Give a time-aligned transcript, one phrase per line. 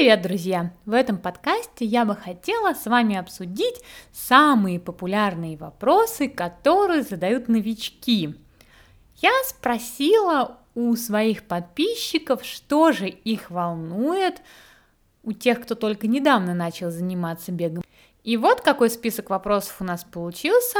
[0.00, 0.72] Привет, друзья!
[0.86, 8.34] В этом подкасте я бы хотела с вами обсудить самые популярные вопросы, которые задают новички.
[9.16, 14.40] Я спросила у своих подписчиков, что же их волнует,
[15.22, 17.84] у тех, кто только недавно начал заниматься бегом.
[18.24, 20.78] И вот какой список вопросов у нас получился.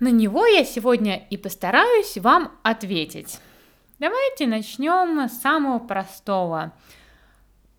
[0.00, 3.38] На него я сегодня и постараюсь вам ответить.
[3.98, 6.74] Давайте начнем с самого простого–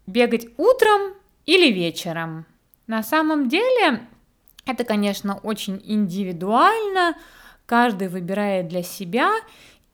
[0.07, 1.13] бегать утром
[1.45, 2.45] или вечером.
[2.87, 4.07] На самом деле
[4.65, 7.15] это, конечно, очень индивидуально,
[7.65, 9.31] каждый выбирает для себя,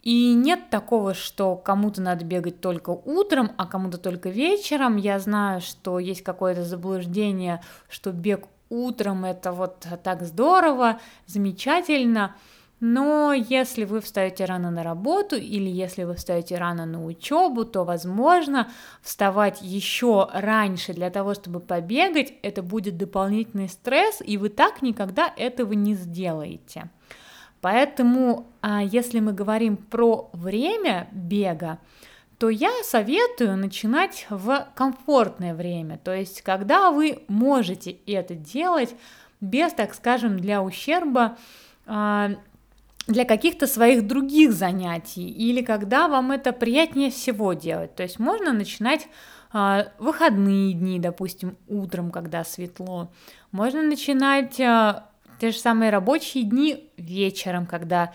[0.02, 4.96] и нет такого, что кому-то надо бегать только утром, а кому-то только вечером.
[4.96, 12.36] Я знаю, что есть какое-то заблуждение, что бег утром это вот так здорово, замечательно.
[12.80, 17.84] Но если вы встаете рано на работу или если вы встаете рано на учебу, то,
[17.84, 18.70] возможно,
[19.02, 25.34] вставать еще раньше для того, чтобы побегать, это будет дополнительный стресс, и вы так никогда
[25.36, 26.92] этого не сделаете.
[27.62, 31.80] Поэтому, а, если мы говорим про время бега,
[32.38, 38.94] то я советую начинать в комфортное время, то есть когда вы можете это делать
[39.42, 41.38] без, так скажем, для ущерба
[41.88, 42.32] а,
[43.08, 47.96] для каких-то своих других занятий или когда вам это приятнее всего делать.
[47.96, 49.08] То есть можно начинать
[49.54, 53.10] э, выходные дни, допустим, утром, когда светло.
[53.52, 55.04] Можно начинать э,
[55.40, 58.14] те же самые рабочие дни вечером, когда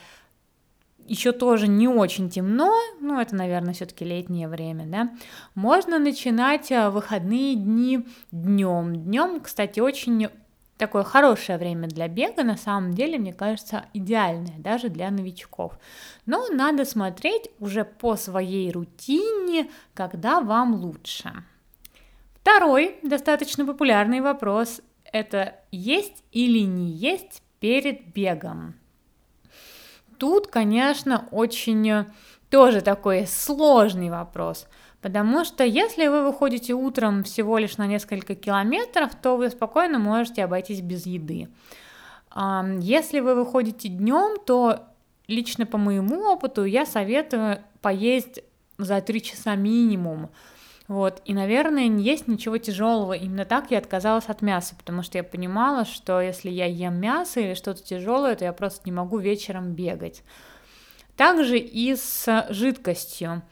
[1.06, 5.10] еще тоже не очень темно, ну это, наверное, все-таки летнее время, да.
[5.54, 8.94] Можно начинать выходные дни днем.
[8.94, 10.28] Днем, кстати, очень
[10.76, 15.78] такое хорошее время для бега, на самом деле, мне кажется, идеальное даже для новичков.
[16.26, 21.32] Но надо смотреть уже по своей рутине, когда вам лучше.
[22.34, 24.80] Второй достаточно популярный вопрос–
[25.12, 28.74] это есть или не есть перед бегом.
[30.18, 32.06] Тут, конечно, очень
[32.50, 34.66] тоже такой сложный вопрос–
[35.02, 40.44] Потому что если вы выходите утром всего лишь на несколько километров, то вы спокойно можете
[40.44, 41.48] обойтись без еды.
[42.34, 44.86] Если вы выходите днем, то
[45.26, 48.40] лично по моему опыту я советую поесть
[48.78, 50.30] за 3 часа минимум.
[50.88, 53.14] Вот, и, наверное, не есть ничего тяжелого.
[53.14, 57.40] Именно так я отказалась от мяса, потому что я понимала, что если я ем мясо
[57.40, 60.22] или что-то тяжелое, то я просто не могу вечером бегать.
[61.16, 63.42] Также и с жидкостью.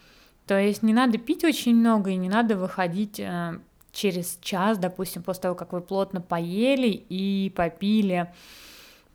[0.51, 3.61] То есть не надо пить очень много и не надо выходить э,
[3.93, 8.35] через час, допустим, после того, как вы плотно поели и попили.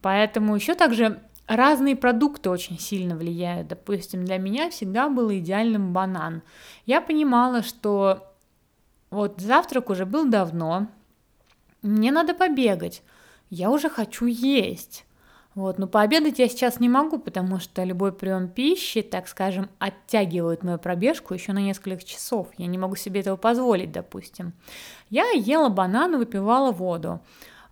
[0.02, 3.68] Поэтому еще также разные продукты очень сильно влияют.
[3.68, 6.42] Допустим, для меня всегда был идеальным банан.
[6.86, 8.34] Я понимала, что
[9.10, 10.88] вот завтрак уже был давно,
[11.82, 13.04] мне надо побегать,
[13.50, 15.04] я уже хочу есть.
[15.56, 20.64] Вот, но пообедать я сейчас не могу, потому что любой прием пищи, так скажем, оттягивает
[20.64, 22.50] мою пробежку еще на несколько часов.
[22.58, 24.52] Я не могу себе этого позволить, допустим.
[25.10, 27.22] Я ела бананы, выпивала воду.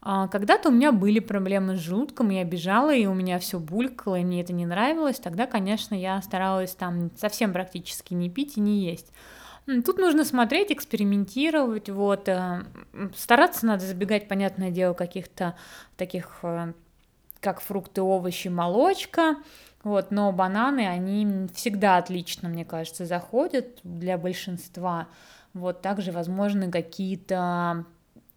[0.02, 4.16] А, когда-то у меня были проблемы с желудком, я бежала, и у меня все булькало,
[4.16, 5.20] и мне это не нравилось.
[5.20, 9.12] Тогда, конечно, я старалась там совсем практически не пить и не есть.
[9.86, 12.64] Тут нужно смотреть, экспериментировать, вот, э,
[13.16, 15.56] стараться надо забегать, понятное дело, каких-то
[15.96, 16.74] таких э,
[17.44, 19.36] как фрукты, овощи, молочка.
[19.84, 25.08] Вот, но бананы, они всегда отлично, мне кажется, заходят для большинства.
[25.54, 27.86] Вот, также возможны какие-то,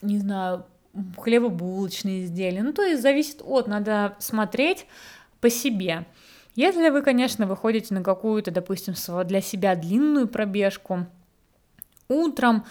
[0.02, 0.66] не знаю,
[1.16, 2.62] хлебобулочные изделия.
[2.62, 4.86] Ну, то есть зависит от, надо смотреть
[5.40, 6.04] по себе.
[6.56, 11.06] Если вы, конечно, выходите на какую-то, допустим, для себя длинную пробежку
[12.08, 12.64] утром,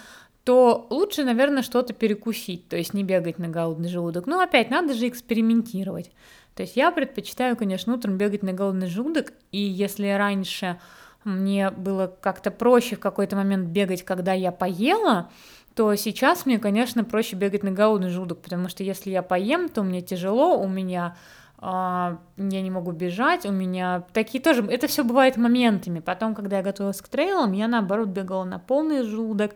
[0.46, 4.28] то лучше, наверное, что-то перекусить, то есть не бегать на голодный желудок.
[4.28, 6.12] Но опять, надо же экспериментировать.
[6.54, 10.80] То есть я предпочитаю, конечно, утром бегать на голодный желудок, и если раньше
[11.24, 15.32] мне было как-то проще в какой-то момент бегать, когда я поела,
[15.74, 19.82] то сейчас мне, конечно, проще бегать на голодный желудок, потому что если я поем, то
[19.82, 21.18] мне тяжело, у меня
[21.58, 26.00] а, я не могу бежать, у меня такие тоже, это все бывает моментами.
[26.00, 29.56] Потом, когда я готовилась к трейлам, я наоборот бегала на полный желудок,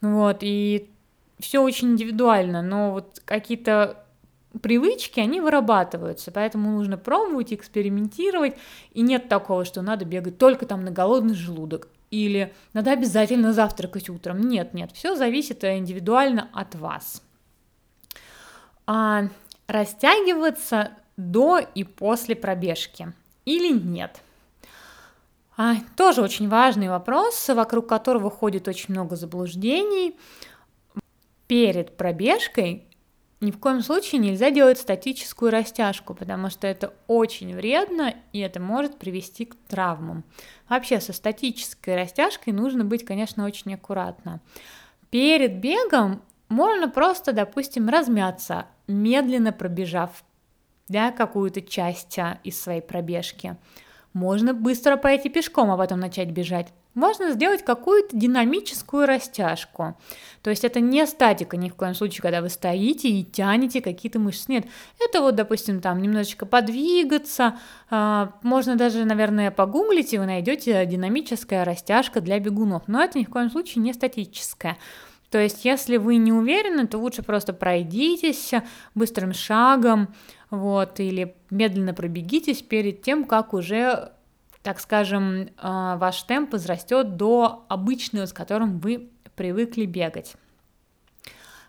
[0.00, 0.90] вот, и
[1.38, 4.04] все очень индивидуально, но вот какие-то
[4.62, 8.56] привычки, они вырабатываются, поэтому нужно пробовать, экспериментировать,
[8.92, 14.08] и нет такого, что надо бегать только там на голодный желудок, или надо обязательно завтракать
[14.08, 14.40] утром.
[14.40, 17.22] Нет, нет, все зависит индивидуально от вас.
[18.86, 19.24] А,
[19.66, 23.12] растягиваться до и после пробежки
[23.44, 24.22] или нет–
[25.60, 30.16] А, тоже очень важный вопрос, вокруг которого ходит очень много заблуждений.
[31.48, 32.86] Перед пробежкой
[33.40, 38.60] ни в коем случае нельзя делать статическую растяжку, потому что это очень вредно и это
[38.60, 40.22] может привести к травмам.
[40.68, 44.40] Вообще со статической растяжкой нужно быть, конечно, очень аккуратно.
[45.10, 50.22] Перед бегом можно просто, допустим, размяться, медленно пробежав
[50.86, 53.56] да, какую-то часть а, из своей пробежки.
[54.18, 56.72] Можно быстро пойти пешком, а потом начать бежать.
[56.94, 59.96] Можно сделать какую-то динамическую растяжку.
[60.42, 64.18] То есть это не статика ни в коем случае, когда вы стоите и тянете какие-то
[64.18, 64.50] мышцы.
[64.50, 64.66] Нет,
[64.98, 67.58] это вот, допустим, там немножечко подвигаться.
[67.90, 72.88] А, можно даже, наверное, погуглить, и вы найдете динамическая растяжка для бегунов.
[72.88, 74.78] Но это ни в коем случае не статическая.
[75.30, 78.52] То есть, если вы не уверены, то лучше просто пройдитесь
[78.96, 80.08] быстрым шагом,
[80.50, 84.12] вот, или медленно пробегитесь перед тем, как уже,
[84.62, 90.34] так скажем, а, ваш темп возрастет до обычного, с которым вы привыкли бегать.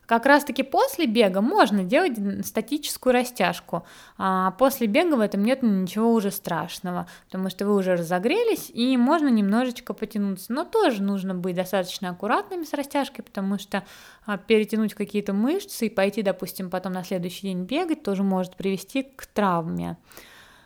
[0.10, 3.86] Как раз-таки после бега можно делать статическую растяжку.
[4.18, 8.98] А после бега в этом нет ничего уже страшного, потому что вы уже разогрелись и
[8.98, 10.52] можно немножечко потянуться.
[10.52, 13.84] Но тоже нужно быть достаточно аккуратными с растяжкой, потому что
[14.26, 19.04] а, перетянуть какие-то мышцы и пойти, допустим, потом на следующий день бегать тоже может привести
[19.04, 19.96] к травме.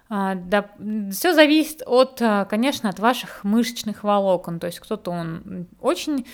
[0.08, 0.70] А, да,
[1.12, 4.62] все зависит от, а, конечно, от ваших мышечных волокон.
[4.62, 6.26] То есть кто-то он очень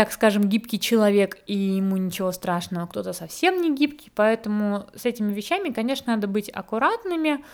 [0.00, 5.30] так скажем, гибкий человек, и ему ничего страшного, кто-то совсем не гибкий, поэтому с этими
[5.30, 7.44] вещами, конечно, надо быть аккуратными,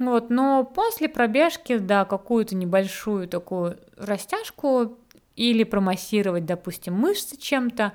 [0.00, 4.98] вот, но после пробежки, да, какую-то небольшую такую растяжку
[5.36, 7.92] или промассировать, допустим, мышцы чем-то,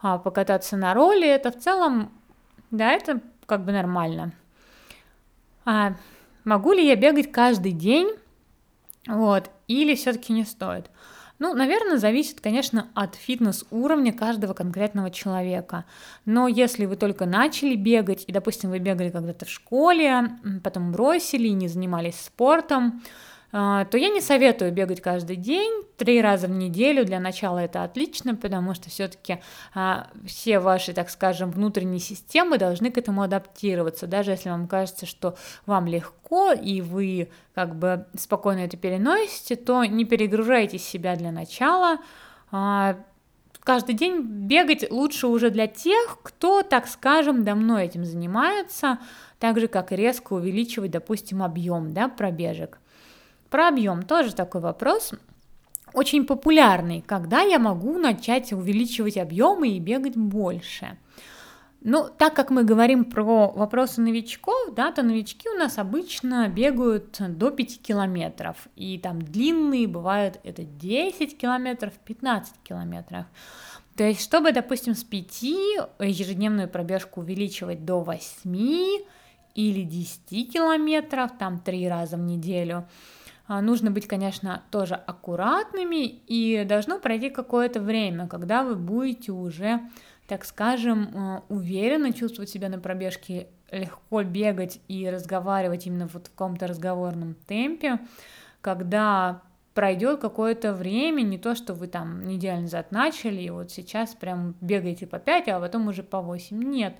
[0.00, 2.12] а, покататься на роли, это в целом,
[2.70, 4.32] да, это как бы нормально.
[5.66, 5.96] А,
[6.44, 8.08] могу ли я бегать каждый день,
[9.06, 10.88] вот, или все-таки не стоит?
[11.44, 15.84] Ну, наверное, зависит, конечно, от фитнес-уровня каждого конкретного человека.
[16.24, 21.48] Но если вы только начали бегать, и, допустим, вы бегали когда-то в школе, потом бросили
[21.48, 23.02] и не занимались спортом,
[23.54, 27.04] то я не советую бегать каждый день, три раза в неделю.
[27.04, 29.38] Для начала это отлично, потому что все-таки
[29.72, 34.08] а, все ваши, так скажем, внутренние системы должны к этому адаптироваться.
[34.08, 35.36] Даже если вам кажется, что
[35.66, 41.98] вам легко и вы как бы спокойно это переносите, то не перегружайте себя для начала.
[42.50, 42.96] А,
[43.60, 48.98] каждый день бегать лучше уже для тех, кто, так скажем, давно этим занимается,
[49.38, 52.80] так же, как и резко увеличивать, допустим, объем да, пробежек.
[53.54, 55.12] Про объем тоже такой вопрос
[55.92, 60.98] очень популярный, когда я могу начать увеличивать объемы и бегать больше.
[61.80, 67.16] Ну, так как мы говорим про вопросы новичков, да, то новички у нас обычно бегают
[67.20, 73.24] до 5 километров, и там длинные бывают это 10 километров, 15 километров.
[73.94, 75.42] То есть, чтобы, допустим, с 5
[76.00, 79.04] ежедневную пробежку увеличивать до 8
[79.54, 82.88] или 10 километров, там 3 раза в неделю,
[83.48, 89.80] нужно быть, конечно, тоже аккуратными, и должно пройти какое-то время, когда вы будете уже,
[90.26, 96.30] так скажем, а, уверенно чувствовать себя на пробежке, легко бегать и разговаривать именно вот в
[96.30, 97.98] каком-то разговорном темпе,
[98.60, 99.42] когда
[99.74, 104.54] пройдет какое-то время, не то, что вы там неделю назад начали, и вот сейчас прям
[104.60, 106.62] бегаете по 5, а потом уже по 8.
[106.62, 106.96] Нет.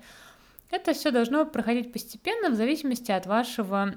[0.69, 3.95] Это все должно проходить постепенно в зависимости от вашего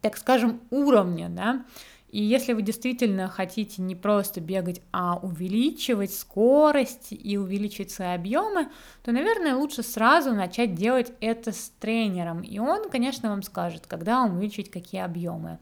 [0.00, 1.64] так скажем, уровня, да,
[2.10, 8.68] и если вы действительно хотите не просто бегать, а увеличивать скорость и увеличивать свои объемы,
[9.04, 12.40] то, наверное, лучше сразу начать делать это с тренером.
[12.40, 15.58] И он, конечно, вам скажет, когда вам увеличить какие объемы.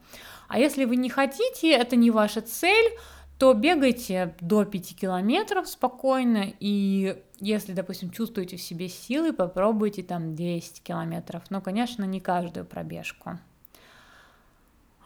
[0.46, 2.92] А если вы не хотите, это не ваша цель,
[3.38, 10.36] то бегайте до 5 километров спокойно, и если, допустим, чувствуете в себе силы, попробуйте там
[10.36, 11.42] 10 километров.
[11.50, 13.38] Но, конечно, не каждую пробежку.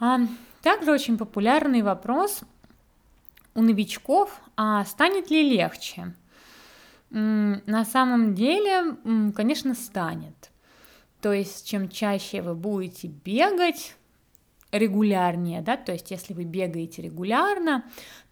[0.00, 0.18] А,
[0.62, 2.40] также очень популярный вопрос
[3.54, 6.14] у новичков, а станет ли легче?
[7.10, 8.96] На самом деле,
[9.34, 10.50] конечно, станет.
[11.20, 13.94] То есть, чем чаще вы будете бегать,
[14.72, 17.84] регулярнее, да, то есть если вы бегаете регулярно,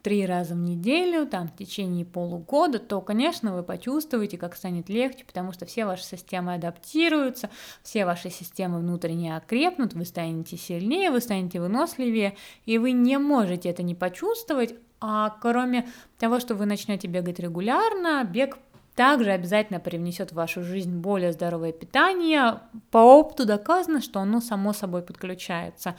[0.02, 5.24] три раза в неделю, там, в течение полугода, то, конечно, вы почувствуете, как станет легче,
[5.24, 7.50] потому что все ваши системы адаптируются,
[7.82, 13.68] все ваши системы внутренне окрепнут, вы станете сильнее, вы станете выносливее, и вы не можете
[13.68, 18.58] это не почувствовать, а кроме того, что вы начнете бегать регулярно, бег
[18.98, 22.62] также обязательно привнесет в вашу жизнь более здоровое питание.
[22.90, 25.94] По опыту доказано, что оно само собой подключается.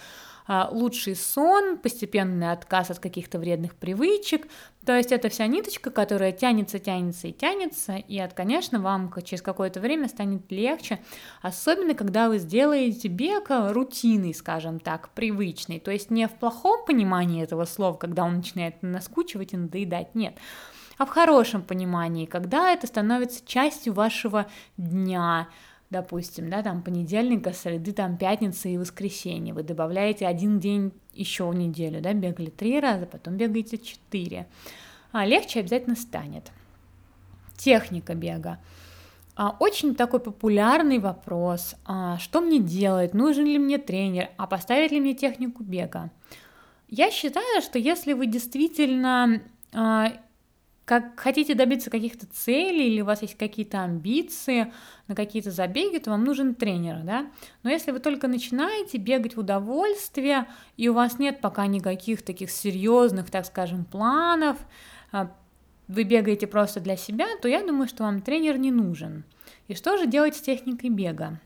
[0.48, 4.50] А, лучший сон, постепенный отказ от каких-то вредных привычек.
[4.86, 9.80] То есть это вся ниточка, которая тянется, тянется и тянется, и, конечно, вам через какое-то
[9.80, 11.00] время станет легче,
[11.42, 15.80] особенно когда вы сделаете бег рутиной, скажем так, привычный.
[15.80, 20.34] То есть не в плохом понимании этого слова, когда он начинает наскучивать и надоедать, нет
[21.00, 25.48] а в хорошем понимании, когда это становится частью вашего дня,
[25.90, 31.56] допустим, да, там понедельника, среды, там пятница и воскресенье, вы добавляете один день еще в
[31.56, 34.46] неделю, да, бегали три раза, потом бегаете четыре,
[35.14, 36.52] а легче обязательно станет.
[37.56, 38.60] Техника бега.
[39.38, 44.92] А, очень такой популярный вопрос, а, что мне делать, нужен ли мне тренер, а поставить
[44.92, 46.12] ли мне технику бега.
[46.90, 49.42] Я считаю, что если вы действительно
[49.72, 50.12] а,
[50.90, 54.74] как хотите добиться каких-то целей или у вас есть какие-то амбиции
[55.08, 57.28] на какие-то забеги, то вам нужен тренер, да.
[57.62, 62.50] Но если вы только начинаете бегать в удовольствие и у вас нет пока никаких таких
[62.50, 64.58] серьезных, так скажем, планов,
[65.12, 65.32] а,
[65.88, 69.26] вы бегаете просто для себя, то я думаю, что вам тренер не нужен.
[69.68, 71.40] И что же делать с техникой бега?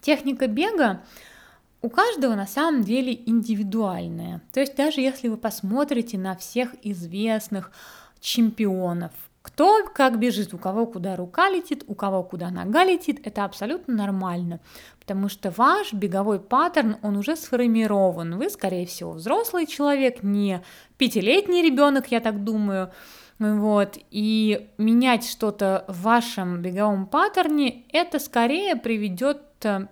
[0.00, 1.02] Техника бега
[1.80, 4.40] у каждого на самом деле индивидуальная.
[4.52, 7.72] То есть даже если вы посмотрите на всех известных
[8.22, 9.12] чемпионов.
[9.42, 13.92] Кто как бежит, у кого куда рука летит, у кого куда нога летит, это абсолютно
[13.92, 14.60] нормально,
[15.00, 18.38] потому что ваш беговой паттерн, он уже сформирован.
[18.38, 20.62] Вы, скорее всего, взрослый человек, не
[20.96, 22.92] пятилетний ребенок, я так думаю.
[23.40, 29.86] Вот, и менять что-то в вашем беговом паттерне, это скорее приведет э,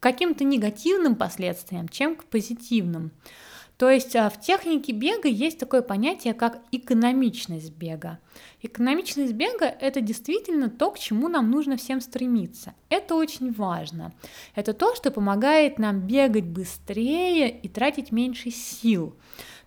[0.00, 3.12] к каким-то негативным последствиям, чем к позитивным.
[3.80, 8.18] То есть а, в технике бега есть такое понятие, как экономичность бега.
[8.60, 12.74] Экономичность бега– это действительно то, к чему нам нужно всем стремиться.
[12.90, 14.12] Это очень важно.
[14.54, 19.16] Это то, что помогает нам бегать быстрее и тратить меньше сил.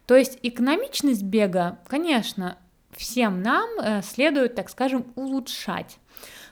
[0.06, 2.60] То есть экономичность бега, конечно,
[2.96, 5.98] всем нам э, следует, так скажем, улучшать.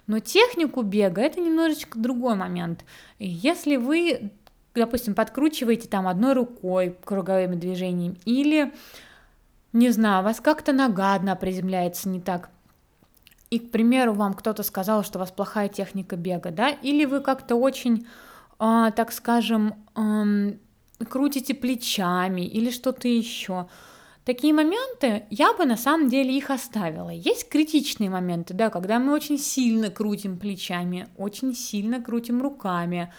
[0.07, 2.83] Но технику бега это немножечко другой момент.
[3.19, 4.31] Если вы
[4.75, 8.73] допустим, подкручиваете там одной рукой круговыми движениями, или,
[9.73, 12.49] не знаю, у вас как-то нога одна приземляется не так,
[13.51, 17.19] и, к примеру, вам кто-то сказал, что у вас плохая техника бега, да, или вы
[17.19, 18.07] как-то очень,
[18.59, 20.53] э, так скажем, э,
[21.05, 23.67] крутите плечами или что-то еще.
[24.23, 27.09] Такие моменты я бы на самом деле их оставила.
[27.09, 33.11] Есть критичные моменты, да, когда мы очень сильно крутим плечами, очень сильно крутим руками,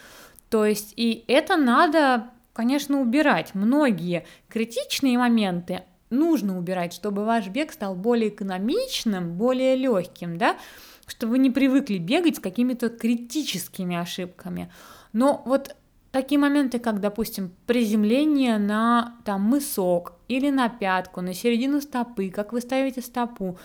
[0.52, 3.54] то есть и это надо, конечно, убирать.
[3.54, 10.59] Многие критичные моменты нужно убирать, чтобы ваш бег стал более экономичным, более легким, да,
[11.06, 14.71] чтобы вы не привыкли бегать с какими-то критическими ошибками.
[15.14, 15.75] Но вот
[16.11, 22.52] такие моменты, как, допустим, приземление на там мысок или на пятку, на середину стопы, как
[22.52, 23.59] вы ставите стопу.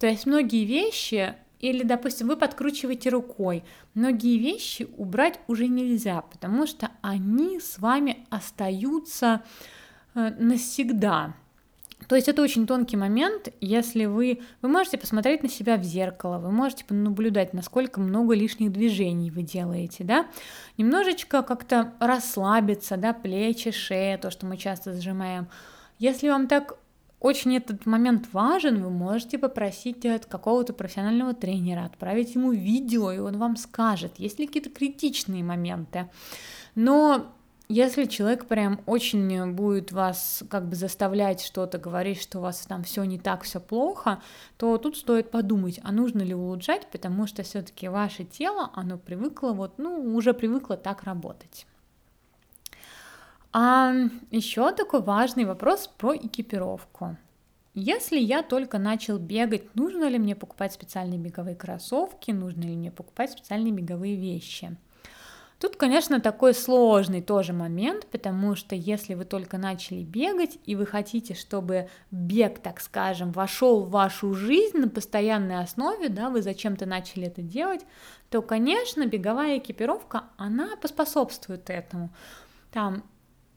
[0.00, 3.64] То есть многие вещи или, допустим, вы подкручиваете рукой.
[3.94, 9.42] Многие вещи убрать уже нельзя, потому что они с вами остаются
[10.14, 11.34] э, навсегда.
[12.08, 16.38] То есть это очень тонкий момент, если вы, вы можете посмотреть на себя в зеркало,
[16.38, 20.26] вы можете наблюдать, насколько много лишних движений вы делаете, да,
[20.76, 25.46] немножечко как-то расслабиться, да, плечи, шея, то, что мы часто сжимаем.
[25.98, 26.76] Если вам так
[27.22, 33.18] очень этот момент важен, вы можете попросить от какого-то профессионального тренера, отправить ему видео, и
[33.18, 36.10] он вам скажет, есть ли какие-то критичные моменты.
[36.74, 37.32] Но
[37.68, 42.82] если человек прям очень будет вас как бы заставлять что-то говорить, что у вас там
[42.82, 44.20] все не так, все плохо,
[44.56, 49.52] то тут стоит подумать, а нужно ли улучшать, потому что все-таки ваше тело, оно привыкло
[49.52, 51.66] вот, ну, уже привыкло так работать.
[53.52, 53.92] А
[54.30, 57.18] еще такой важный вопрос про экипировку.
[57.74, 62.90] Если я только начал бегать, нужно ли мне покупать специальные беговые кроссовки, нужно ли мне
[62.90, 64.76] покупать специальные беговые вещи?
[65.58, 70.86] Тут, конечно, такой сложный тоже момент, потому что если вы только начали бегать и вы
[70.86, 76.84] хотите, чтобы бег, так скажем, вошел в вашу жизнь на постоянной основе, да, вы зачем-то
[76.84, 77.86] начали это делать,
[78.28, 82.10] то, конечно, беговая экипировка, она поспособствует этому.
[82.72, 83.04] Там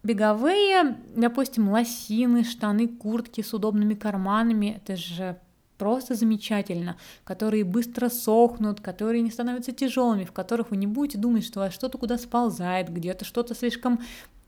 [0.06, 5.40] Беговые, допустим, лосины, штаны, куртки с удобными карманами, это же
[5.80, 11.44] просто замечательно, которые быстро сохнут, которые не становятся тяжелыми, в которых вы не будете думать,
[11.44, 14.00] что у вас что-то куда сползает, где-то что-то слишком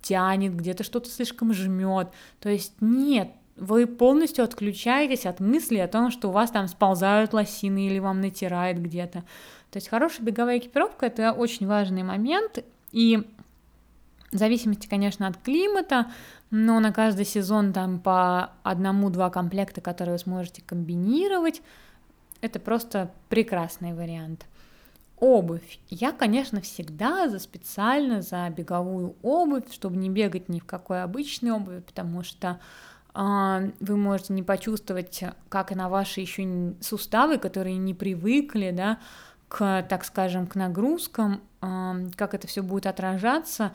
[0.04, 2.10] тянет, где-то что-то слишком жмет.
[2.40, 7.34] То есть нет, вы полностью отключаетесь от мысли о том, что у вас там сползают
[7.34, 9.24] лосины или вам натирает где-то.
[9.72, 13.26] То есть хорошая беговая экипировка– это очень важный момент, и
[14.32, 16.12] в зависимости, конечно, от климата,
[16.52, 21.62] но на каждый сезон там по одному-два комплекта, которые вы сможете комбинировать,
[22.42, 24.46] это просто прекрасный вариант.
[25.20, 25.80] Обувь.
[25.90, 31.52] Я, конечно, всегда за специально за беговую обувь, чтобы не бегать ни в какой обычной
[31.52, 32.60] обуви, потому что
[33.16, 39.00] э, вы можете не почувствовать, как и на ваши еще суставы, которые не привыкли, да,
[39.48, 43.72] к, так скажем, к нагрузкам, э, как это все будет отражаться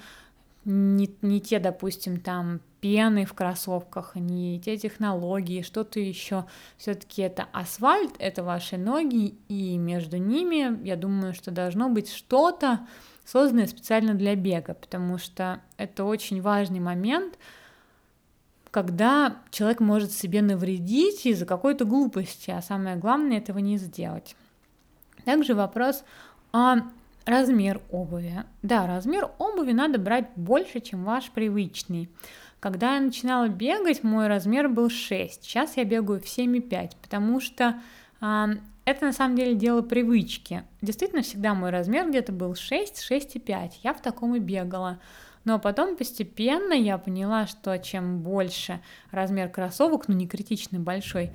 [0.64, 6.46] не, не те, допустим, там пены в кроссовках, не те технологии, что-то еще.
[6.76, 12.86] Все-таки это асфальт, это ваши ноги, и между ними, я думаю, что должно быть что-то
[13.24, 17.38] созданное специально для бега, потому что это очень важный момент,
[18.70, 24.34] когда человек может себе навредить из-за какой-то глупости, а самое главное этого не сделать.
[25.24, 26.04] Также вопрос
[26.52, 26.78] о
[27.24, 28.44] Размер обуви.
[28.62, 32.08] Да, размер обуви надо брать больше, чем ваш привычный.
[32.58, 35.42] Когда я начинала бегать, мой размер был 6.
[35.42, 37.80] Сейчас я бегаю в 7,5, потому что
[38.20, 38.46] э,
[38.84, 40.64] это на самом деле дело привычки.
[40.80, 43.72] Действительно, всегда мой размер где-то был 6, 6,5.
[43.82, 44.98] Я в таком и бегала.
[45.44, 51.32] Но потом постепенно я поняла, что чем больше размер кроссовок, ну не критично большой,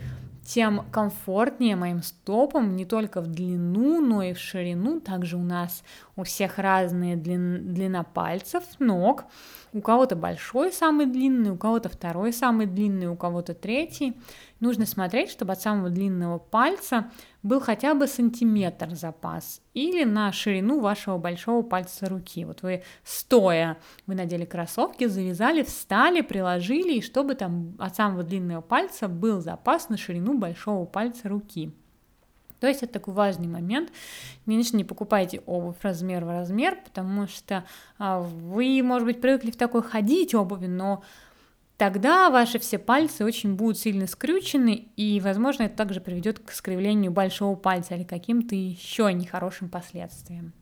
[0.48, 5.02] тем комфортнее моим стопам не только в длину, но и в ширину.
[5.02, 5.84] Также у нас
[6.16, 9.26] у всех разные длин, длина пальцев, ног.
[9.74, 14.16] У кого-то большой самый длинный, у кого-то второй самый длинный, у кого-то третий.
[14.60, 17.12] Нужно смотреть, чтобы от самого длинного пальца
[17.44, 22.44] был хотя бы сантиметр запас или на ширину вашего большого пальца руки.
[22.44, 28.62] Вот вы стоя, вы надели кроссовки, завязали, встали, приложили, и чтобы там от самого длинного
[28.62, 31.72] пальца был запас на ширину большого пальца руки.
[32.60, 33.92] То есть это такой важный момент.
[34.46, 37.66] Конечно, не покупайте обувь размер в размер, потому что
[38.00, 41.04] а, вы, может быть, привыкли в такой ходить обуви, но
[41.78, 47.12] тогда ваши все пальцы очень будут сильно скрючены, и, возможно, это также приведет к скривлению
[47.12, 50.54] большого пальца или каким-то еще нехорошим последствиям.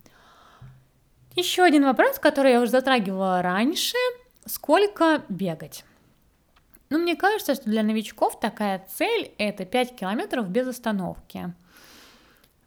[1.34, 3.96] Еще один вопрос, который я уже затрагивала раньше.
[4.46, 5.84] Сколько бегать?
[6.88, 11.52] Ну, мне кажется, что для новичков такая цель– это 5 километров без остановки.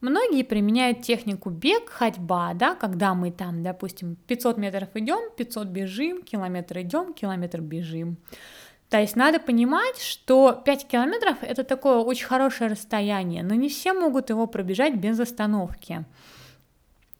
[0.01, 6.23] Многие применяют технику бег, ходьба, да, когда мы там, допустим, 500 метров идем, 500 бежим,
[6.23, 8.17] километр идем, километр бежим.
[8.89, 13.93] То есть надо понимать, что 5 километров это такое очень хорошее расстояние, но не все
[13.93, 16.05] могут его пробежать без остановки.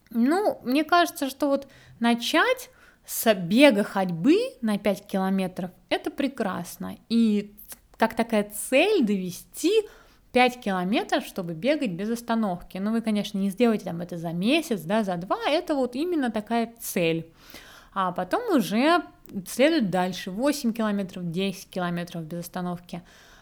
[0.10, 1.68] Ну, мне кажется, что вот
[2.00, 2.70] начать
[3.06, 6.98] с бега ходьбы на 5 километров это прекрасно.
[7.10, 7.54] И
[7.98, 9.84] как такая цель довести
[10.32, 12.78] 5 километров, чтобы бегать без остановки.
[12.78, 16.30] Ну, вы, конечно, не сделаете там это за месяц, да, за два, это вот именно
[16.32, 17.32] такая цель.
[17.94, 19.04] А потом уже
[19.48, 23.02] следует дальше, 8 километров, 10 километров без остановки.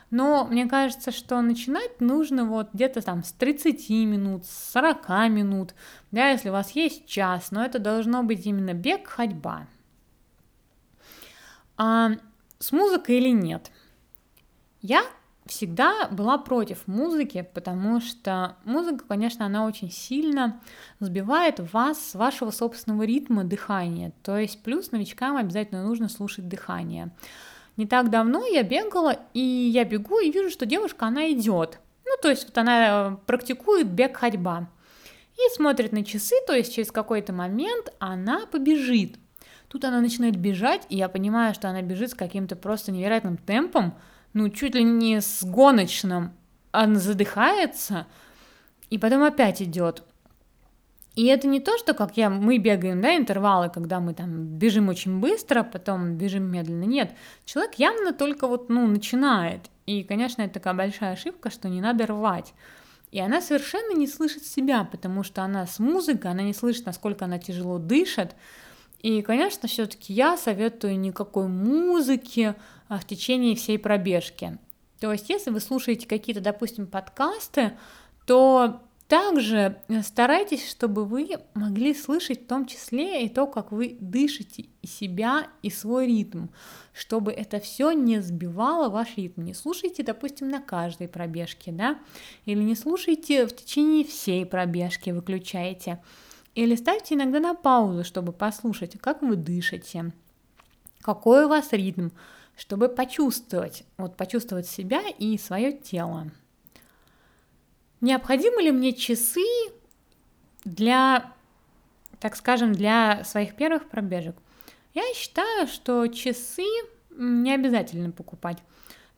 [0.09, 5.75] Но мне кажется, что начинать нужно вот где-то там с 30 минут, с 40 минут,
[6.11, 9.67] да, если у вас есть час, но это должно быть именно бег, ходьба.
[11.75, 12.11] А
[12.59, 13.69] с музыкой или нет?
[14.81, 15.03] Я
[15.47, 20.61] всегда была против музыки, потому что музыка, конечно, она очень сильно
[20.99, 24.13] сбивает вас с вашего собственного ритма дыхания.
[24.23, 27.11] То есть плюс новичкам обязательно нужно слушать дыхание.
[27.77, 31.79] Не так давно я бегала, и я бегу и вижу, что девушка, она идет.
[32.05, 34.69] Ну, то есть вот она э, практикует бег ходьба.
[35.35, 39.17] И смотрит на часы, то есть через какой-то момент она побежит.
[39.67, 43.93] Тут она начинает бежать, и я понимаю, что она бежит с каким-то просто невероятным темпом,
[44.37, 46.31] ну, чуть ли не с гоночным,
[46.71, 48.05] она задыхается,
[48.91, 50.03] и потом опять идет.
[51.15, 54.89] И это не то, что как я, мы бегаем, да, интервалы, когда мы там бежим
[54.89, 56.83] очень быстро, потом бежим медленно.
[56.83, 59.61] Нет, человек явно только вот, ну, начинает.
[59.87, 62.53] И, конечно, это такая большая ошибка, что не надо рвать.
[63.11, 67.25] И она совершенно не слышит себя, потому что она с музыкой, она не слышит, насколько
[67.25, 68.35] она тяжело дышит,
[68.99, 72.55] и, конечно, все-таки я советую никакой музыки
[72.87, 74.57] а, в течение всей пробежки.
[74.99, 77.77] То есть, если вы слушаете какие-то, допустим, подкасты,
[78.25, 84.65] то также старайтесь, чтобы вы могли слышать в том числе и то, как вы дышите
[84.81, 86.47] и себя, и свой ритм,
[86.91, 89.43] чтобы это все не сбивало ваш ритм.
[89.43, 91.99] Не слушайте, допустим, на каждой пробежке, да,
[92.45, 96.01] или не слушайте в течение всей пробежки, выключаете.
[96.57, 100.11] Или ставьте иногда на паузу, чтобы послушать, как вы дышите,
[101.01, 102.09] какой у вас ритм,
[102.57, 106.31] чтобы почувствовать, вот почувствовать себя и свое тело.
[108.01, 109.45] Необходимы ли мне часы
[110.65, 111.31] для,
[112.19, 114.35] так скажем, для своих первых пробежек?
[114.95, 116.65] Я считаю, что часы
[117.11, 118.57] не обязательно покупать.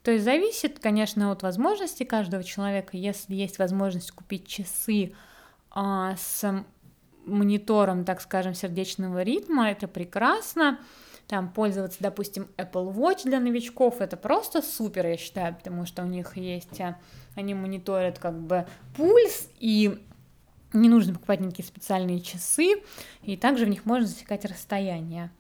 [0.04, 2.98] То есть зависит, конечно, от возможности каждого человека.
[2.98, 5.14] Если есть возможность купить часы
[5.72, 6.66] а, с
[7.26, 10.80] монитором, так скажем, сердечного ритма, это прекрасно.
[11.28, 16.08] Там пользоваться, допустим, Apple Watch для новичков, это просто супер, я считаю, потому что у
[16.08, 16.98] них есть, а,
[17.36, 18.66] они мониторят как бы
[18.98, 20.04] пульс, и
[20.74, 22.82] не нужно покупать никакие специальные часы,
[23.22, 25.32] и также в них можно засекать расстояние.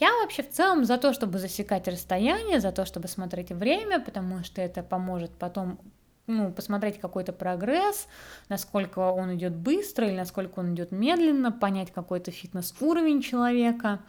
[0.00, 4.42] Я вообще в целом за то, чтобы засекать расстояние, за то, чтобы смотреть время, потому
[4.44, 5.78] что это поможет потом
[6.26, 8.08] ну, посмотреть какой-то прогресс,
[8.48, 14.00] насколько он идет быстро или насколько он идет медленно, понять какой-то фитнес-уровень человека.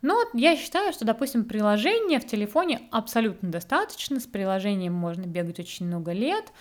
[0.00, 4.20] Но я считаю, что, допустим, приложение в телефоне абсолютно достаточно.
[4.20, 6.52] С приложением можно бегать очень много лет.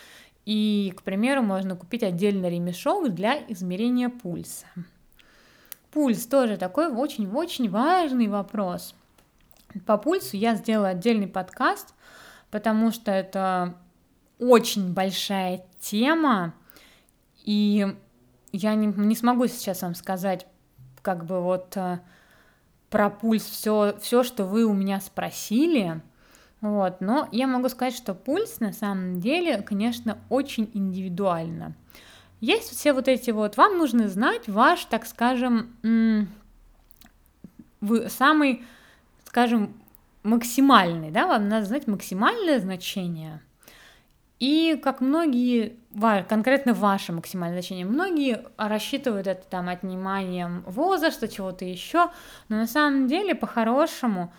[0.45, 4.65] И, к примеру, можно купить отдельный ремешок для измерения пульса.
[5.91, 8.95] Пульс тоже такой очень-очень важный вопрос.
[9.85, 11.93] По пульсу я сделала отдельный подкаст,
[12.49, 13.75] потому что это
[14.39, 16.53] очень большая тема,
[17.43, 17.95] и
[18.51, 20.47] я не, не смогу сейчас вам сказать,
[21.01, 21.99] как бы вот э,
[22.89, 26.01] про пульс все, все, что вы у меня спросили.
[26.59, 31.75] Вот, но я могу сказать, что пульс на самом деле, конечно, очень индивидуально.
[32.41, 35.75] Есть все вот эти вот, вам нужно знать ваш, так скажем,
[37.79, 38.63] вы самый,
[39.25, 39.73] скажем,
[40.23, 43.41] максимальный, да, вам надо знать максимальное значение.
[44.39, 45.77] И как многие,
[46.29, 52.11] конкретно ваше максимальное значение, многие рассчитывают это там отниманием возраста, чего-то еще,
[52.47, 54.31] но на самом деле по-хорошему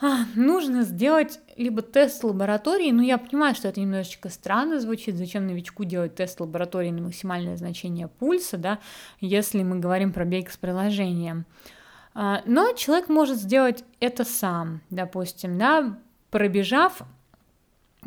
[0.00, 5.46] а, нужно сделать либо тест лаборатории, но я понимаю, что это немножечко странно звучит, зачем
[5.46, 8.78] новичку делать тест лаборатории на максимальное значение пульса, да,
[9.20, 11.46] если мы говорим про бег с приложением.
[12.12, 15.96] А, но человек может сделать это сам, допустим, да,
[16.30, 17.02] пробежав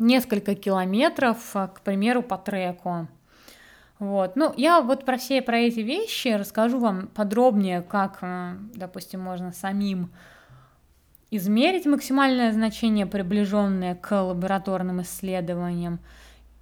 [0.00, 3.06] несколько километров, а, к примеру, по треку.
[3.98, 4.34] Вот.
[4.34, 9.52] Ну, я вот про все про эти вещи расскажу вам подробнее, как, а, допустим, можно
[9.52, 10.10] самим
[11.30, 16.00] измерить максимальное значение, приближенное к лабораторным исследованиям,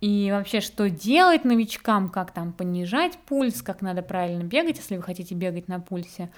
[0.01, 5.03] и вообще, что делать новичкам, как там понижать пульс, как надо правильно бегать, если вы
[5.03, 6.31] хотите бегать на пульсе.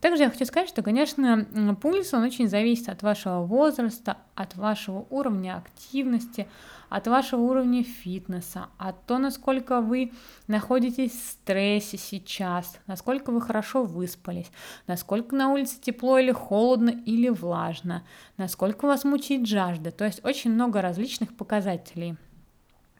[0.00, 1.46] Также я хочу сказать, что, конечно,
[1.80, 6.48] пульс, он очень зависит от вашего возраста, от вашего уровня активности,
[6.88, 10.12] от вашего уровня фитнеса, от того, насколько вы
[10.46, 14.50] находитесь в стрессе сейчас, насколько вы хорошо выспались,
[14.86, 18.02] насколько на улице тепло или холодно или влажно,
[18.38, 19.90] насколько вас мучает жажда.
[19.90, 22.16] То есть очень много различных показателей.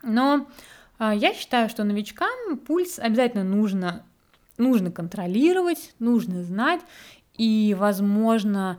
[0.03, 0.47] Но
[0.99, 4.05] а, я считаю, что новичкам пульс обязательно нужно
[4.61, 6.81] нужно контролировать, нужно знать,
[7.37, 8.79] и, возможно,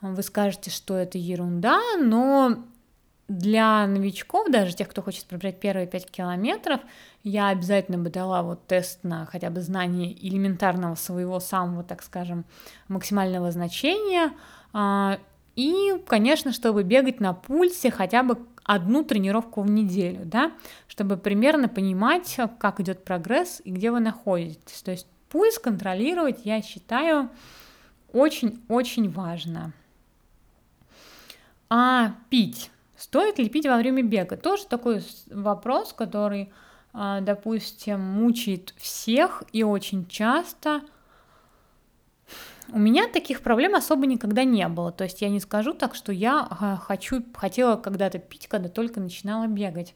[0.00, 2.64] вы скажете, что это ерунда, но
[3.28, 6.80] для новичков, даже тех, кто хочет пробежать первые 5 километров,
[7.24, 12.44] я обязательно бы дала вот тест на хотя бы знание элементарного своего самого, так скажем,
[12.86, 14.30] максимального значения.
[14.72, 15.18] А,
[15.56, 20.52] и, конечно, чтобы бегать на пульсе хотя бы одну тренировку в неделю, да,
[20.86, 24.82] чтобы примерно понимать, как идет прогресс и где вы находитесь.
[24.82, 27.30] То есть Пульс контролировать, я считаю,
[28.12, 29.72] очень-очень важно.
[31.68, 32.70] А пить?
[32.96, 34.36] Стоит ли пить во время бега?
[34.36, 36.50] Тоже такой вопрос, который,
[36.92, 40.82] а, допустим, мучает всех и очень часто.
[42.68, 44.92] У меня таких проблем особо никогда не было.
[44.92, 49.00] То есть я не скажу так, что я а, хочу, хотела когда-то пить, когда только
[49.00, 49.94] начинала бегать.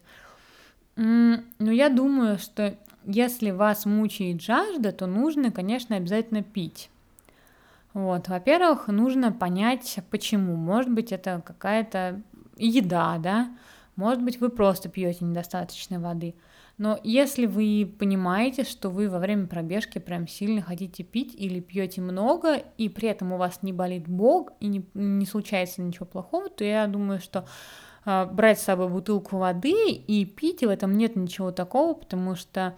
[0.95, 1.41] Но
[1.71, 6.89] я думаю, что если вас мучает жажда, то нужно, конечно, обязательно пить.
[7.93, 10.55] Вот, во-первых, нужно понять, почему.
[10.55, 12.21] Может быть, это какая-то
[12.57, 13.49] еда, да,
[13.95, 16.35] может быть, вы просто пьете недостаточно воды.
[16.77, 22.01] Но если вы понимаете, что вы во время пробежки прям сильно хотите пить или пьете
[22.01, 26.49] много, и при этом у вас не болит бог и не, не случается ничего плохого,
[26.49, 27.45] то я думаю, что
[28.05, 32.75] брать с собой бутылку воды и пить, и в этом нет ничего такого, потому что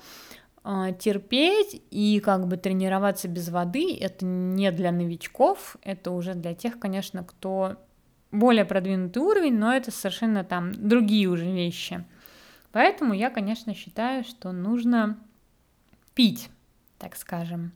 [0.63, 6.53] а, терпеть и как бы тренироваться без воды это не для новичков, это уже для
[6.53, 7.77] тех, конечно, кто
[8.31, 12.03] более продвинутый уровень, но это совершенно там другие уже вещи.
[12.71, 15.19] Поэтому я, конечно, считаю, что нужно
[16.15, 16.49] пить,
[16.97, 17.71] так скажем.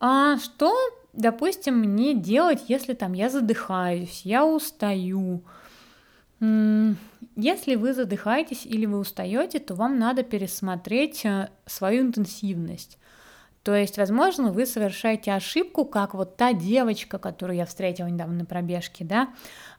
[0.00, 0.74] А что
[1.18, 5.42] допустим, мне делать, если там я задыхаюсь, я устаю?
[6.40, 12.98] Если вы задыхаетесь или вы устаете, то вам надо пересмотреть э, свою интенсивность.
[13.64, 18.44] То есть, возможно, вы совершаете ошибку, как вот та девочка, которую я встретила недавно на
[18.44, 19.28] пробежке, да,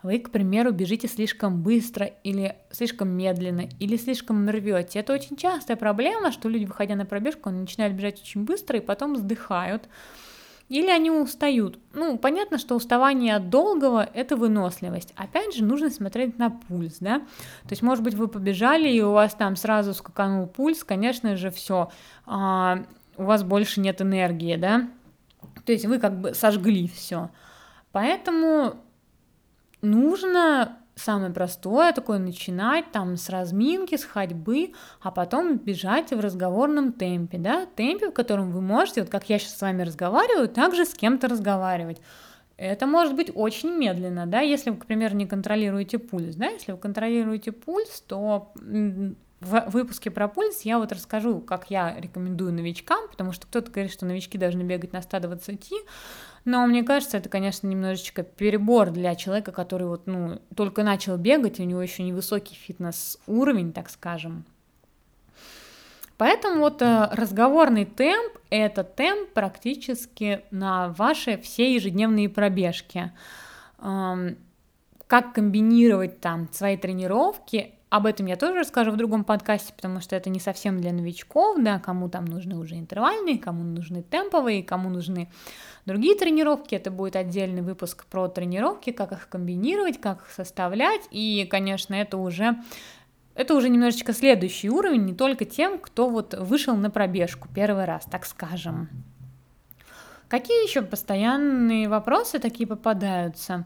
[0.04, 5.00] вы, к примеру, бежите слишком быстро или слишком медленно, или слишком рвете.
[5.00, 9.16] Это очень частая проблема, что люди, выходя на пробежку, начинают бежать очень быстро и потом
[9.16, 9.90] вздыхают
[10.70, 11.80] или они устают.
[11.94, 15.14] Ну, понятно, что уставание от долгого– это выносливость.
[15.16, 17.20] Опять же, нужно смотреть на пульс, да.
[17.64, 21.50] То есть, может быть, вы побежали, и у вас там сразу скаканул пульс, конечно же,
[21.50, 21.92] все,
[22.26, 22.86] а,
[23.18, 24.88] у вас больше нет энергии, да.
[25.66, 27.32] То есть вы как бы сожгли все.
[27.92, 28.76] Поэтому
[29.82, 36.94] нужно самое простое такое начинать там с разминки, с ходьбы, а потом бежать в разговорном
[36.94, 40.86] темпе, да, темпе, в котором вы можете, вот как я сейчас с вами разговариваю, также
[40.86, 42.02] с кем-то разговаривать.
[42.58, 46.74] Это может быть очень медленно, да, если вы, к примеру, не контролируете пульс, да, если
[46.74, 48.52] вы контролируете пульс, то
[49.42, 53.92] в выпуске про пульс я вот расскажу, как я рекомендую новичкам, потому что кто-то говорит,
[53.92, 55.72] что новички должны бегать на 120,
[56.46, 61.60] но мне кажется, это, конечно, немножечко перебор для человека, который вот, ну, только начал бегать,
[61.60, 64.46] у него еще невысокий фитнес-уровень, так скажем.
[66.18, 73.14] Поэтому вот э, разговорный темп– это темп практически на ваши все ежедневные пробежки.
[73.82, 74.38] Эм,
[75.08, 80.16] как комбинировать там свои тренировки об этом я тоже расскажу в другом подкасте, потому что
[80.16, 84.90] это не совсем для новичков, да, кому там нужны уже интервальные, кому нужны темповые, кому
[84.90, 85.30] нужны
[85.86, 86.76] другие тренировки.
[86.76, 91.02] Это будет отдельный выпуск про тренировки, как их комбинировать, как их составлять.
[91.10, 92.60] И, конечно, это уже
[93.34, 98.04] это уже немножечко следующий уровень, не только тем, кто вот вышел на пробежку первый раз,
[98.06, 98.90] так скажем.
[100.28, 103.66] Какие еще постоянные вопросы такие попадаются?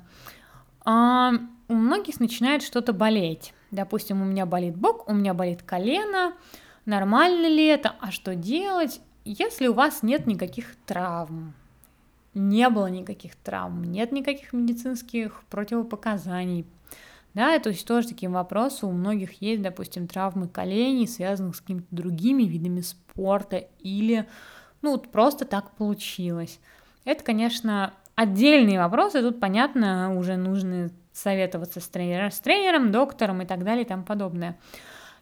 [0.85, 1.31] А,
[1.67, 3.53] у многих начинает что-то болеть.
[3.73, 6.33] Допустим, у меня болит бок, у меня болит колено,
[6.85, 11.55] нормально ли это, а что делать, если у вас нет никаких травм,
[12.35, 16.67] не было никаких травм, нет никаких медицинских противопоказаний,
[17.33, 21.87] да, то есть тоже такие вопросы у многих есть, допустим, травмы коленей, связанных с какими-то
[21.89, 24.27] другими видами спорта или,
[24.83, 26.59] ну, вот просто так получилось.
[27.05, 33.45] Это, конечно, отдельные вопросы, тут, понятно, уже нужны советоваться с, тренером, с тренером, доктором и
[33.45, 34.57] так далее и тому подобное.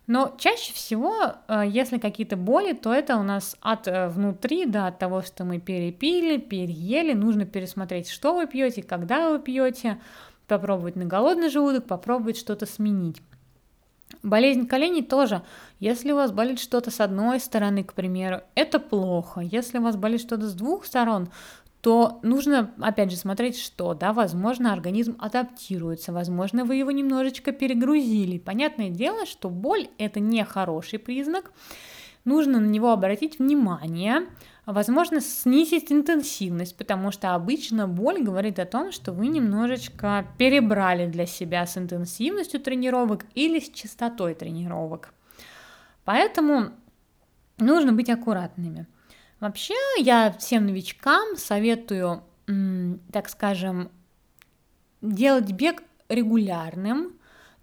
[0.07, 4.87] Но чаще всего, э, если какие-то боли, то это у нас от э, внутри, да,
[4.87, 9.99] от того, что мы перепили, переели, нужно пересмотреть, что вы пьете, когда вы пьете,
[10.47, 13.21] попробовать на голодный желудок, попробовать что-то сменить.
[14.23, 15.41] Болезнь коленей тоже.
[15.79, 19.41] Если у вас болит что-то с одной стороны, к примеру, это плохо.
[19.41, 21.29] Если у вас болит что-то с двух сторон,
[21.81, 28.37] то нужно, опять же, смотреть, что, да, возможно, организм адаптируется, возможно, вы его немножечко перегрузили.
[28.37, 31.51] Понятное дело, что боль– это не хороший признак,
[32.23, 34.27] нужно на него обратить внимание,
[34.67, 41.25] возможно, снизить интенсивность, потому что обычно боль говорит о том, что вы немножечко перебрали для
[41.25, 45.15] себя с интенсивностью тренировок или с частотой тренировок.
[46.05, 46.71] Поэтому
[47.57, 48.85] нужно быть аккуратными.
[49.41, 52.23] Вообще, я всем новичкам советую,
[53.11, 53.89] так скажем,
[55.01, 57.13] делать бег регулярным,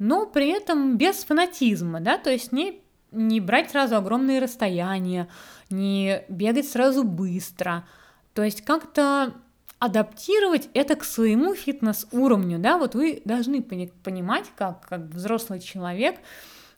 [0.00, 5.28] но при этом без фанатизма, да, то есть не, не брать сразу огромные расстояния,
[5.70, 7.86] не бегать сразу быстро,
[8.34, 9.34] то есть как-то
[9.78, 16.16] адаптировать это к своему фитнес-уровню, да, вот вы должны понимать, как, как взрослый человек,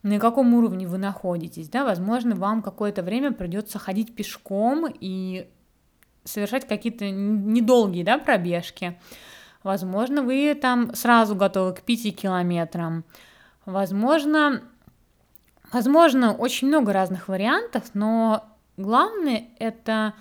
[0.02, 5.48] на каком уровне вы находитесь, да, возможно, вам какое-то время придется ходить пешком и
[6.24, 8.98] совершать какие-то недолгие, да, пробежки.
[9.62, 13.04] Возможно, вы там сразу готовы к 5 километрам.
[13.66, 14.62] Возможно,
[15.70, 18.44] возможно, очень много разных вариантов, но
[18.78, 20.14] главное это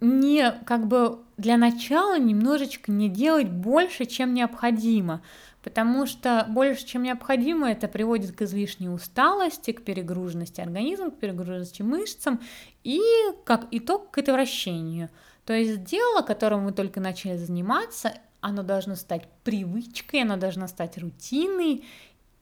[0.00, 5.22] не как бы для начала немножечко не делать больше, чем необходимо
[5.64, 11.80] потому что больше, чем необходимо, это приводит к излишней усталости, к перегруженности организма, к перегруженности
[11.80, 12.40] мышцам
[12.84, 13.00] и,
[13.44, 15.08] как итог, к отвращению.
[15.46, 20.98] То есть дело, которым вы только начали заниматься, оно должно стать привычкой, оно должно стать
[20.98, 21.84] рутиной,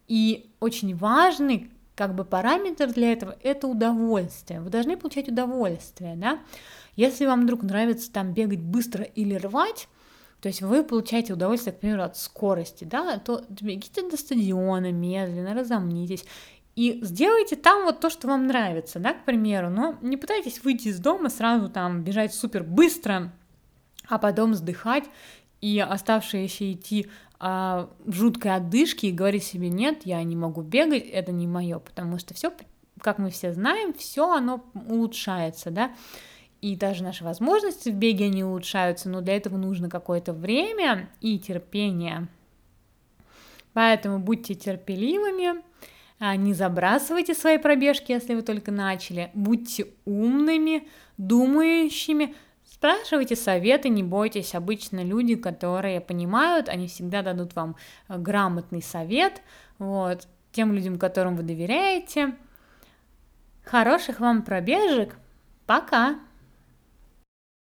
[0.09, 4.61] и очень важный как бы параметр для этого– это удовольствие.
[4.61, 6.41] Вы должны получать удовольствие, да?
[6.97, 9.89] Если вам вдруг нравится там бегать быстро или рвать,
[10.43, 15.55] то есть вы получаете удовольствие, к примеру, от скорости, да, то бегите до стадиона медленно,
[15.55, 16.25] разомнитесь,
[16.75, 20.89] и сделайте там вот то, что вам нравится, да, к примеру, но не пытайтесь выйти
[20.89, 23.33] из дома сразу там бежать супер быстро,
[24.09, 25.05] а потом вздыхать
[25.61, 27.07] и оставшиеся идти
[27.39, 31.79] а, в жуткой отдышке и говорить себе, нет, я не могу бегать, это не мое,
[31.79, 32.53] потому что все,
[33.01, 35.93] как мы все знаем, все оно улучшается, да,
[36.63, 41.39] и даже наши возможности в беге, они улучшаются, но для этого нужно какое-то время и
[41.39, 42.29] терпение.
[43.75, 45.63] Поэтому будьте терпеливыми,
[46.21, 54.03] а, не забрасывайте свои пробежки, если вы только начали, будьте умными, думающими, Спрашивайте советы, не
[54.03, 54.57] бойтесь.
[54.57, 57.77] Обычно люди, которые понимают, они всегда дадут вам
[58.09, 59.41] э, грамотный совет.
[59.79, 60.27] Вот.
[60.51, 62.35] Тем людям, которым вы доверяете.
[63.63, 65.17] Хороших вам пробежек.
[65.65, 66.19] Пока!